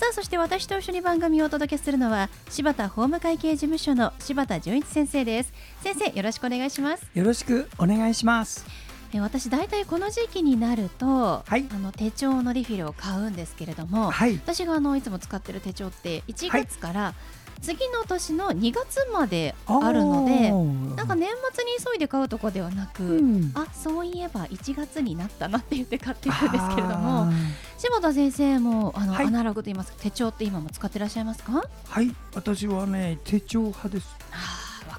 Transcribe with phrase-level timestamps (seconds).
[0.00, 5.52] さあそして私と一緒に番組をお届けするのは柴田法務会計事務所の柴田純一先生です。
[5.82, 7.06] 先生よろしくお願いします。
[7.12, 8.64] よろしくお願いします。
[9.12, 11.66] え私大体この時期になると、はい。
[11.70, 14.36] あの手帳のリフィルを買うんですけれども、はい。
[14.36, 17.14] 私があのいつも使ってる手帳って1月から
[17.60, 20.50] 次の年の2月まであるので、
[20.96, 23.52] なんか年末に急いで買うとかではなく、うん。
[23.54, 27.30] あそういえば1月になったなって言って買っていくんですけれども
[27.78, 29.26] 柴田先生もあの、はい。
[29.26, 31.62] アナログと言いますか手帳って今も使ってらっしゃいますか？
[31.88, 32.14] はい。
[32.34, 34.08] 私はね手帳派です。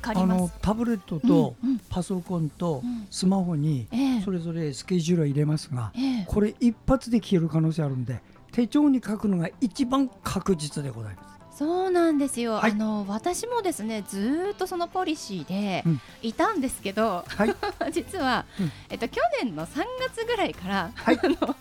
[0.03, 1.55] あのタブレットと
[1.89, 3.07] パソコンとうん。
[3.11, 4.22] スマホにええ。
[4.22, 6.25] それぞれスケジュールは入れますがええ。
[6.27, 8.19] これ一発で消える可能性あるんで
[8.52, 12.71] 手帳に書くのが一番確実でございますそうなんですよ、はい。
[12.71, 16.01] あの私もですねずーっとそのポリシーでうん。
[16.23, 17.55] いたんですけど、はい。
[17.93, 18.71] 実は、うん。
[18.89, 19.83] えっと、去年の3
[20.15, 21.19] 月ぐらいから、はい。
[21.21, 21.55] あの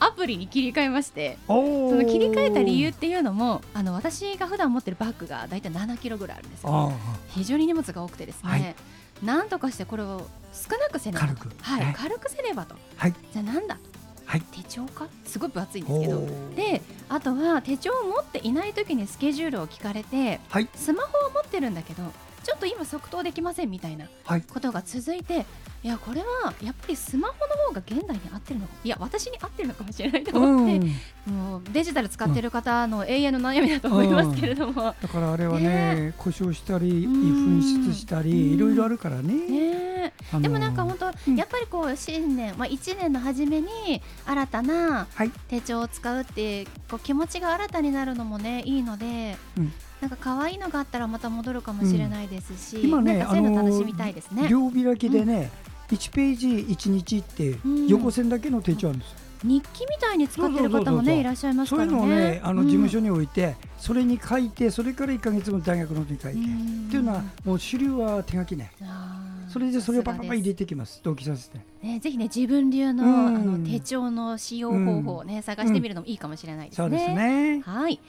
[0.00, 6.90] アプリに切り替えましておその切り替えた理由あっていうのもあの私が普段持ってるバッグが大体7キロぐらいあるんですよ。
[6.90, 8.74] あ非常に荷物が多くてですね、はい。
[9.22, 11.34] なんとかしてこれを少なくせねばと。
[11.36, 11.56] 軽く。
[11.62, 11.86] はい。
[11.86, 12.74] ね軽くせねばと。
[12.96, 13.14] はい。
[13.32, 13.80] じゃあなんだと、
[14.26, 14.40] はい。
[14.40, 15.08] 手帳か？
[15.26, 16.18] すごい分厚いんですおけど。
[16.20, 20.68] ーであとは手帳を持っていない時にスケジュールを聞かれてはい。
[20.74, 22.02] スマホを持ってるんだけど
[22.42, 24.42] ちょっと今即答できませんみたいなはい。
[24.42, 25.46] ことが続いて
[25.82, 30.90] いやこれはやっぱりスマホの方が現代に合ってるのかいや私に合ってるのかもしれないとう思って、ん。
[31.34, 37.60] もうデジタル使ってる方の永遠の悩みだと思いますけれども、だからあれはね故障したりうん。
[37.60, 38.24] 紛失したうん。
[38.24, 39.34] りいろいろあるからね。
[39.34, 39.93] ね
[40.32, 41.36] あのでもなんか本当、うん。
[41.36, 45.30] やっぱりこう新年、まあ、1年の初めに新たなはい。
[45.48, 49.72] 手帳を使うってこう気持ちが新たになるのもねいいので、うん。
[50.00, 54.48] なんか可愛いのがあったらまた戻るかもしれないですし、今ねなんかそういうの楽しみたいですね。
[54.48, 55.50] 両開きでね、
[55.90, 57.86] 1ページ1日ってうん。
[57.86, 62.08] 横線だけの手帳あるんですよ、日記みたいに使ってる方もねいらっしゃいますそういうからね。
[62.08, 62.68] のをねあのうん。
[62.68, 66.86] 事務所に置いて、それに書いてそれから1か月も大学の時に書いて、うん。
[66.88, 68.72] っていうのはもう主流は手書きね。
[68.82, 69.13] あー
[69.54, 76.88] それでそれをパパパ入れさてきます同期させてね、ぜひね自分流の,、うんあの手帳の使用方法をね、探してみるのもいいかもしれないですね。
[76.88, 78.00] そうですねはい。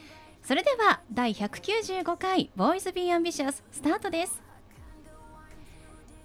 [0.42, 4.42] それでは第195回ボーイズビーアンビシャススタートです。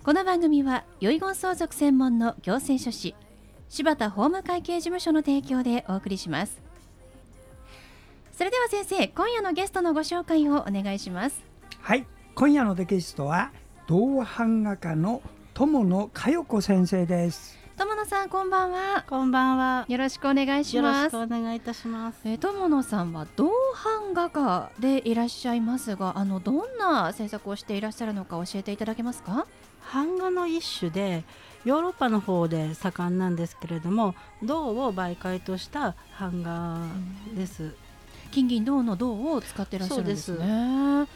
[0.03, 3.13] この番組は遺言相続専門の行政書士
[3.69, 6.59] 柴田法務会計事務所の提供でお送りします。
[8.33, 11.43] それでは先生、今夜のゲストのご紹介をお願いします。
[11.79, 13.51] はい今夜のデキストは
[13.91, 15.22] 銅版画家の
[15.53, 19.03] 友野佳代子先生です友野さん、こんばんは。
[19.06, 19.85] こんばんは。
[19.90, 21.12] よろしくお願いしよろします。
[21.12, 22.22] くお願いいたします。
[22.24, 23.52] えー友野さんは銅
[23.84, 29.46] 版画家でいらっしゃいますが、あのどんな制作をしていらっしゃるのか教えていただけますか？
[29.94, 31.25] 版画の一種で
[31.66, 36.78] ヨーロッパの方で盛んなんですけれども銅を媒介とした版画
[37.35, 37.75] です。
[38.31, 41.08] 金銀銅の銅を使ってらっしゃるんですね。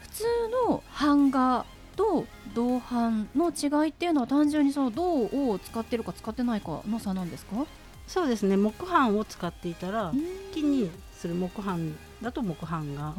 [0.00, 0.24] 普通
[0.68, 1.64] の版画
[1.96, 7.66] と銅版の違いっていうのは単純にその銅を使ってるか使ってないかの差なんですか？
[8.06, 8.56] そうですね。
[8.56, 10.12] 木版を使っていたら
[10.52, 13.14] 木にする木版だと木版画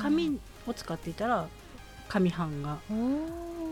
[0.00, 1.48] 紙を使っていたら
[2.08, 2.78] 紙版画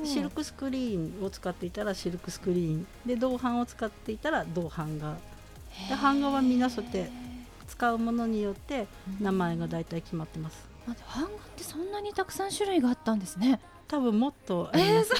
[0.05, 2.87] シルクスクリーンを使っていたらシルクスクリーン。
[3.07, 5.17] で銅版を使っていたら銅版画
[5.89, 7.11] で版画はみんなそうやって
[7.69, 8.87] 使うものによって
[9.21, 10.69] 名前が大体決まってます。
[10.87, 13.61] 版画ってそんなにたくさん種類があったんですね。
[13.89, 15.13] 多分もっとあります、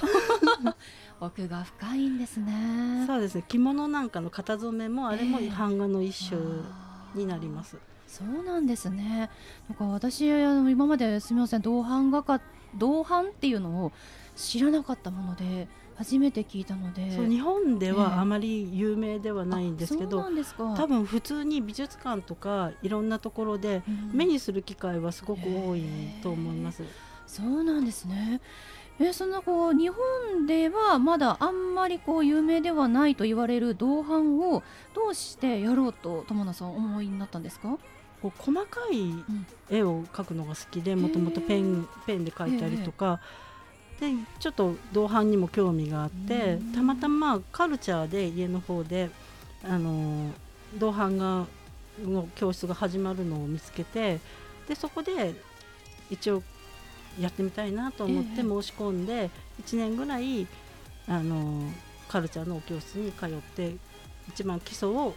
[1.21, 3.05] 奥が深いんですね。
[3.07, 3.45] そうですね。
[3.47, 6.41] 着物なんかの型染めもあれもええ版画の一種
[7.15, 7.77] になります、
[8.07, 9.31] そうなんですね。
[9.69, 12.41] なんか私あの今まですみません銅版画家
[12.77, 13.93] 銅版っていうのを
[14.35, 17.11] 知らなかったもので初めて聞いたので。
[17.17, 20.75] そう日本でええはあまり有名ではないんですけど、なんですか。
[20.77, 24.11] 多分普通に美術館とかいろんなところでうん。
[24.13, 25.83] 目にする機会はすごく多い
[26.23, 26.83] と思います、
[27.27, 28.41] そうなんですね。
[28.99, 34.63] えそんなこう日本ではまだあんまりこう有名ではないと言われる銅版を
[34.95, 37.77] どうしてやろうと友野さんお思いになったんですか？
[38.23, 39.13] こう細かい
[39.69, 43.21] 絵を描くのが好きでもともとペンペンで描いたりとか、
[44.01, 49.11] でちょっと銅版にも興味があってうんたまたまカルチャーで家の方で
[49.63, 50.31] あの
[50.79, 51.47] 銅版画
[52.03, 54.21] の教室が始まるのを見つけて
[54.67, 55.35] でそこで
[56.09, 56.43] 一応
[57.21, 59.31] やってみたいなと思って申し込んで
[59.63, 60.47] 1年ぐらい
[61.09, 61.63] あの
[62.09, 63.75] カルチャーの教室に通って
[64.29, 65.15] 一番基礎を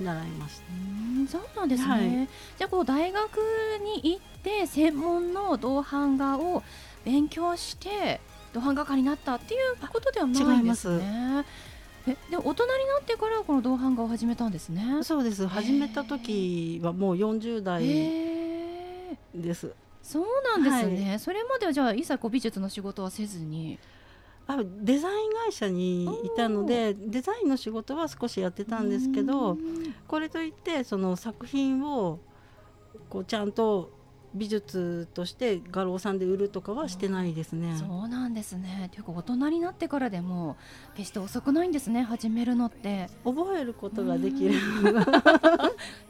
[0.00, 0.64] 習いました。
[0.72, 2.28] うんそうなんですね、はい。
[2.58, 3.38] じゃあこう大学
[3.82, 6.62] に行って専門の銅版画を
[7.04, 8.20] 勉強して
[8.52, 11.44] 銅版画家になったっていうことではないんですね。
[12.06, 15.02] えで大人になってからこの銅版画を始めたんですね。
[15.02, 15.46] そうです。
[15.46, 17.82] 始めた時はもう40代
[19.34, 19.72] です
[20.06, 23.76] そうなんですね、それまではじゃあ一切こう美術の仕事はせずに？
[24.46, 32.20] あデザイン会社にいたのでデザインの仕事は少しやってたんですけどうんこれといってその作品を
[33.10, 33.90] こうちゃんと
[34.36, 37.76] 美術として画廊さんで売るとかはしてないですね。
[37.78, 38.90] そうなんですね。
[38.92, 40.56] というか大人になってからでも
[40.94, 43.08] 決して遅くないんですね始めるのって。
[43.24, 44.54] 覚えることができる。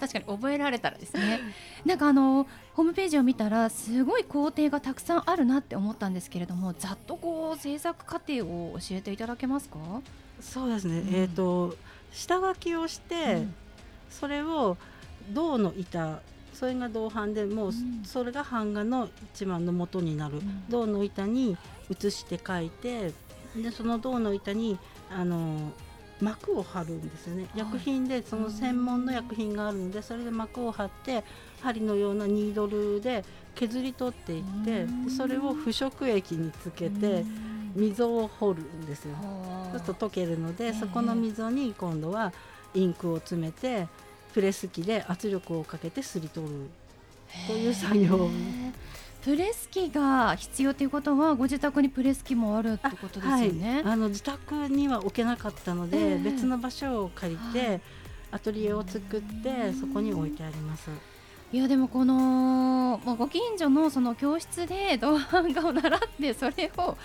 [0.01, 1.41] 確かに覚えられたらですね。
[1.85, 9.79] なんかあのホームページを見たらすごい工程がたくさんあるなって思ったんですけれどもざっとこう制作過程を教えていただけますか、
[10.41, 10.99] そうですね。
[10.99, 11.15] うん。
[11.15, 11.77] えっ、と
[12.13, 13.55] 下書きをして、うん。
[14.11, 14.77] それを
[15.33, 16.21] 銅の板
[16.59, 18.03] それが銅版でもううん。
[18.05, 20.65] それが版画の一番の元になる、ん。
[20.69, 21.57] 銅の板に
[21.91, 23.13] 写して書いて
[23.55, 24.79] でその銅の板に
[25.11, 25.73] あの
[26.21, 27.59] 膜を貼るんですよね、はい。
[27.59, 31.23] 薬品でその専門の薬品があるのでそれで膜を貼って
[31.61, 33.25] 針のようなニードルで
[33.55, 35.11] 削り取っていってうん。
[35.11, 37.25] それを腐食液につけて
[37.75, 39.15] 溝を掘るんですよ。
[39.73, 40.73] そうすると溶けるので、ええ。
[40.73, 42.33] そこの溝に今度は
[42.75, 43.87] インクを詰めて
[44.37, 46.53] プレス機で圧力をかけてすり取る
[47.49, 48.31] こういう作業を
[49.23, 53.77] プレス機が必要ということはご自宅にプレス機もあるってことですよね。
[53.77, 56.19] はい、あの自宅には置けなかったので、ええ。
[56.19, 57.81] 別の場所を借りて、はい。
[58.33, 60.91] アトリエを作ってそこに置いてあります。
[61.51, 66.99] いやでもこの、まあ、ご近所のその教室で銅版画を習ってそれを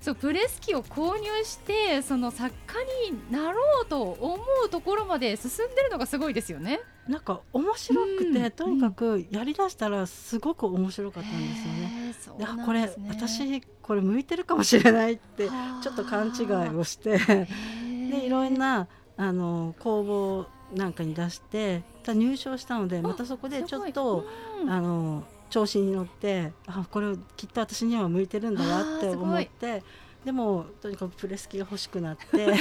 [0.00, 6.80] そうプレス機を購入してその作家になろうと思うところまで進んでるのがすごいですよね。
[7.06, 12.38] なんか面白くて、うんとにかくやりだしたらすごく面白かったんですよね。
[12.38, 15.82] であなんこれ私これ向いてるかもしれないってはあ。
[15.82, 24.24] ちょっと勘違いをしてでいろんなあの公募なんかに出してた入賞したのでまたそこでちょっと
[24.66, 29.82] あの調子に乗ってあこれきっと私には向いてるんだわって思って
[30.24, 32.26] でもとにかくプレス機が欲しくなって。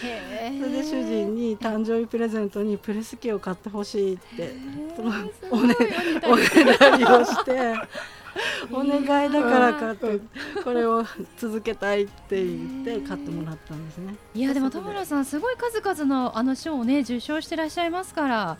[0.00, 0.06] そ
[0.64, 4.52] れで主人に誕生日プレゼントにプレス機を買ってほしいって
[5.50, 7.74] お願いをして
[8.70, 10.20] お願いだから買って
[10.62, 11.04] これを
[11.36, 14.14] 続けたいって言って買ってもらったんですね。
[14.34, 18.58] いやでも田村さんすごい数々のあの賞をね受賞してらっしゃいますから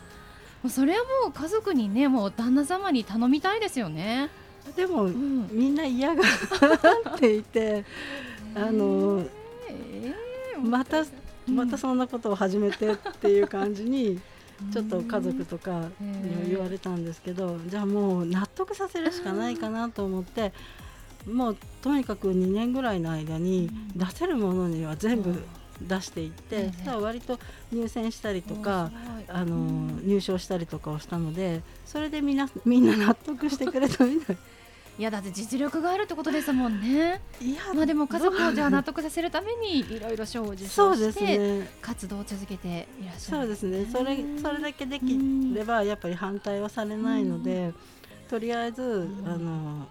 [0.63, 4.29] もうそれはもう家族にねもう旦那様に頼みたいですよね。
[4.75, 6.21] でもうん、みんな嫌が
[7.15, 7.83] っていて
[8.55, 9.23] あの
[9.67, 14.19] えーまたうんまたそんなことを始めてっていう感じに
[14.71, 20.53] ちょっと家族とかに言われたんですけどじゃあもう納得させるしかないかなと思って
[21.25, 25.43] もうとにかく2年ぐらいの間に出せるものには全部
[25.87, 27.39] 出していっええてそしたら割と
[27.71, 28.91] 入選したりとか
[29.27, 30.01] あのうん。
[30.05, 34.37] 入賞したりとかをしたのでそれでみんな みんな納得してくれたみたい。
[34.99, 37.21] いやだって実力があるってことですもんね。
[37.39, 41.69] いやまあでも家族をじゃあ納得させるためにいろいろ賞を受賞そうですしてね。
[41.81, 43.37] 活動を続けていらっしゃる。
[43.37, 43.87] そうですね。
[43.91, 45.17] それそれだけでき
[45.55, 47.73] ればやっぱり反対はされないので、
[48.29, 49.23] とりあえず、ん。
[49.25, 49.87] あの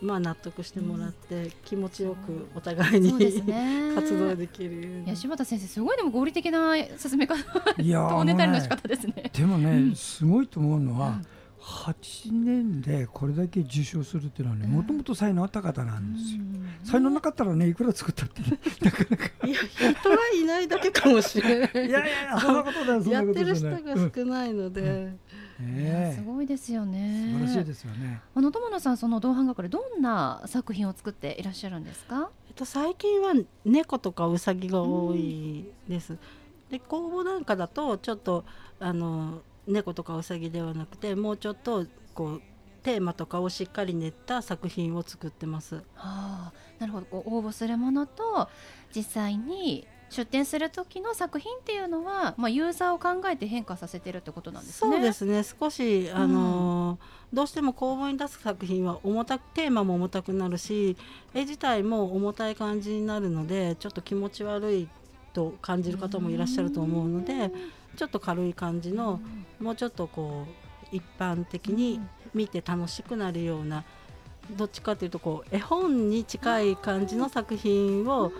[0.00, 3.92] まあ納得してもらって、気持ちよくお互いに、ね。
[3.94, 5.02] 活動できる。
[5.06, 7.36] いや柴田先生すごいでも合理的な進め方。
[7.80, 9.30] いやとネタリの仕あのね方ですね。
[9.32, 9.94] でもね、うん。
[9.94, 11.24] すごいと思うのはうん、
[11.60, 14.72] 8年でこれだけ受賞するっていうのはねうん。
[14.72, 16.38] もともと才能あった方なんですよ。
[16.40, 16.86] うん。
[16.86, 19.24] 才能なかったらねいくら作ったってね なかなか。
[19.46, 19.56] いや
[20.00, 21.86] 人はいないだけかもしれない。
[21.86, 23.80] いやいやそんなことなことやってる人が
[24.14, 24.86] 少ないので、うん。
[24.86, 25.12] いや
[25.60, 27.32] ねすごいですよえね。
[27.32, 28.20] 素晴らしいですよね。
[28.34, 32.30] あの友野さんその銅版画家でどんな作品を作っていらっしゃるんですか？
[32.48, 36.16] えっと、最近は猫とかウサギが多いです。
[36.70, 38.44] で公募なんかだとちょっと
[38.78, 42.42] あの猫とかウサギではなくてもうちょっとこう
[42.82, 45.76] テーマとかをしっかり練った作品を作ってます。
[45.76, 48.48] はあ、なるほどこう応募するものと
[48.94, 54.96] 実際に出展する時の作品っていうのは、まあ、ユーザーを考えて変化させてるってことなんですね。
[54.96, 55.42] そうですね。
[55.44, 56.98] 少しあの、
[57.32, 60.96] どうしても公募に出す作品は重たくテーマも重たくなるし
[61.32, 64.88] 絵自体も重たい感じになるのでちょっと気持ち悪い
[65.32, 67.52] と感じる方もいらっしゃると思うので
[67.96, 69.20] ちょっと軽い感じの
[69.60, 72.00] もうちょっとこう一般的に
[72.34, 73.84] 見て楽しくなるような、
[74.50, 78.32] どっちかというとこう絵本に近い感じの作品を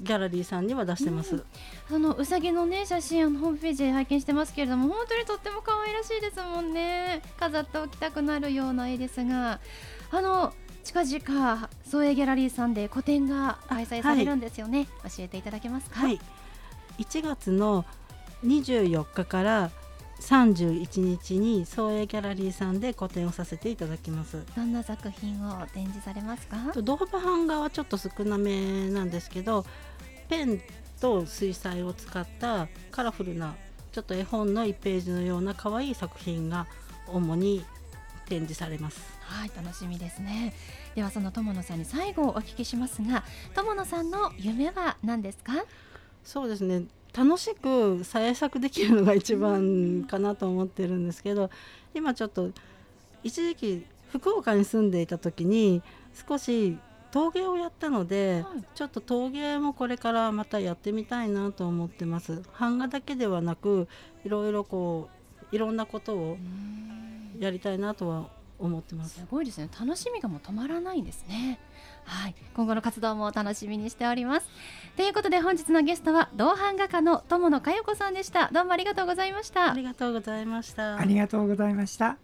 [0.00, 1.34] ギャラリーさんには出してます。
[1.34, 1.44] うん、
[1.88, 7.22] そのうさぎのね写真あのホームページで拝見してますけれども本当にとっても可愛らしいですもんね。
[7.38, 9.60] 飾っておきたくなるような絵ですが。
[10.10, 16.18] あの近々創営ギャラリーさんで個展が開催されるんですよね、はい、教えていただけますか、はい、
[16.98, 17.84] 1月の
[18.42, 19.70] 24日から
[20.20, 24.44] 31日に創営ギャラリーさんで個展をさせていただきます。
[24.56, 26.72] どんな作品を展示されますか？
[26.82, 29.64] 動画版画はちょっと少なめなんですけど
[30.28, 30.60] ペン
[31.00, 33.54] と水彩を使ったカラフルな
[33.92, 36.66] ちょっと絵本の1ページのような可愛い作品が
[37.06, 37.64] 主に
[38.26, 39.00] 展示されます。
[39.22, 40.52] はい楽しみですね。
[40.94, 45.52] ではその友野さんに最後お聞きしますが友野さんの夢は何ですか？
[46.24, 46.82] そうですね
[47.18, 51.50] 楽しく再作できるのが一番かなと思ってるんですけど
[51.92, 52.50] 今ちょっと
[53.24, 55.82] 一時期福岡に住んでいた時に
[56.28, 56.78] 少し
[57.10, 62.42] 陶芸をやったので、はい、ちょっと陶芸もこれからまたやってみたいなと思ってます。
[62.60, 63.88] 版画だけではなく
[64.24, 65.08] いろいろこ
[65.52, 66.36] ういろんなことを
[67.40, 69.20] やりたいなとは思ってます。
[69.20, 69.68] すごいですね。
[69.78, 71.58] 楽しみがもう止まらないんですね。
[72.04, 72.34] はい。
[72.54, 74.48] 今後の活動も楽しみにしております。
[74.96, 78.50] ということで本日のゲストは同伴画家の友野佳代子さんでした。
[78.52, 79.70] どうもありがとうございました。
[79.70, 80.96] ありがとうございました。
[80.96, 82.18] ありがとうございました。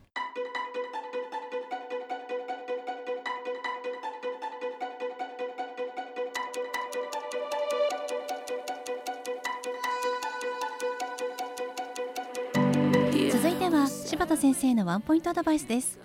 [13.31, 15.99] 続いては柴田先生のワンポイントアドバイスです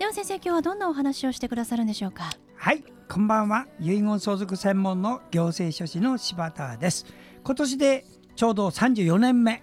[0.00, 2.30] では先生今日はどんなお話をしてくださるんでしょうか？
[2.56, 3.66] はいこんばんは。
[3.78, 7.04] 遺言相続専門の行政書士の柴田です。
[7.44, 9.62] 今年でちょうど34年目、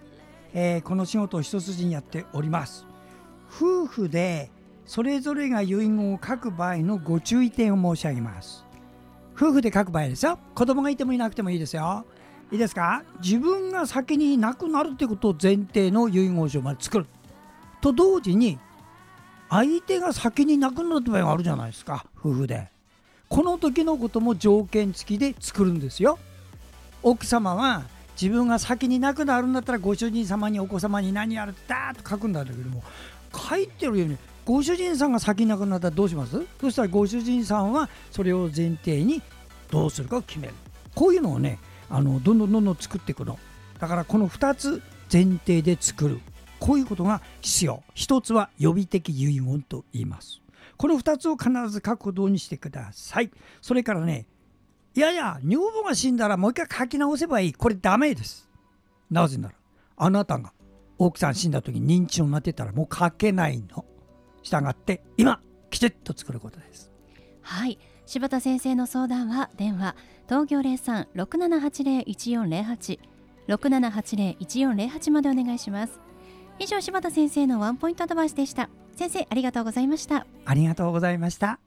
[0.53, 2.86] えー、この仕事を一筋にやっております。
[3.50, 4.51] 夫婦で
[4.86, 8.63] それぞれが遺言を書く場合のご注意点を申し上げます。
[9.36, 10.38] 夫婦で書く場合ですよ。
[10.53, 12.06] 子供がいてもいなくてもいいですよ。
[12.51, 13.03] いいですか？
[13.24, 17.08] 自分が先に亡くなるということを前提の遺言書まで作る。
[17.82, 18.60] と同時に
[19.50, 22.06] 相手が先に亡くなった場合があるじゃないですか。
[22.18, 22.68] 夫婦で。
[23.30, 26.18] この時のことも条件付きで作るんですよ。
[27.04, 27.84] 奥様は
[28.20, 32.84] 自分が先に亡くなるんだったらご主人様にお子様に何やるってダーッと書くんだけども
[33.50, 36.42] 書いてるようにご主人さんが先に亡くなったらどうします？
[36.60, 39.22] そしたらご主人さんはそれを前提に
[39.70, 40.54] どうするかを決める。
[40.96, 43.38] こういうのをねあのどんどんどんどん作っていくの。
[43.80, 46.20] だからこの2つ前提で作る。
[46.59, 47.83] こういうことが必要。
[47.93, 50.41] 一つは予備的遺言と言います。
[50.77, 53.31] この2つを必ず書くことにしてください。
[53.61, 54.27] それからね
[54.93, 57.53] いやいや女房が死んだらもう一回書き直せばいい。
[57.53, 58.49] これダメです。
[59.09, 59.55] なぜなら
[59.95, 60.53] あなたが
[60.97, 63.85] 奥さん死んだ時に認知症になってたらもう書けないの。
[64.43, 66.91] したがって今きちっと作ることです。
[67.41, 67.77] はい。
[68.05, 69.95] 柴田先生の相談は電話
[70.27, 72.99] 東京03-6780-1408
[73.49, 75.99] 6780-1408までお願いします。
[76.59, 78.69] 以上柴田先生のワンポイントアドバイスでした。
[78.95, 80.25] 先生ありがとうございました。
[80.45, 81.59] ありがとうございました。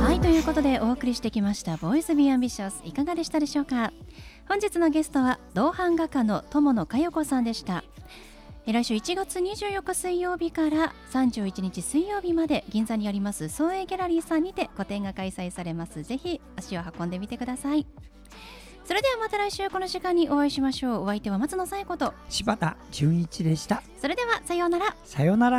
[0.00, 3.92] はいということでお送りしてきましたボイスビーアンビシャスいかがでしたでしょうか？
[4.48, 7.84] 本日のゲストは銅版画家の伴野加代子さんでした
[8.72, 16.02] 来週1月24日水曜日から31日水曜日まで銀座にあります創営ギャラリーさんにて個展が開催されます。
[16.02, 17.86] ぜひ足を運んでみてください。
[18.86, 21.04] それではまた来週この時間にお会いしましょう。
[21.04, 22.14] お相手は松野紗友子と。
[22.28, 23.82] 柴田純一でした。
[24.00, 24.96] それではさようなら。
[25.04, 25.58] さようなら